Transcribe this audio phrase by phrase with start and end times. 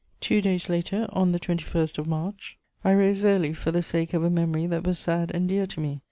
[0.19, 4.23] Two days later, on the 21st of March, I rose early, for the sake of
[4.23, 5.99] a memory that was sad and dear to me.